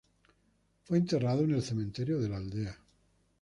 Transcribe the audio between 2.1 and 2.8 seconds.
de la aldea.